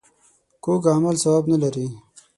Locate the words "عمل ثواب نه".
0.95-1.57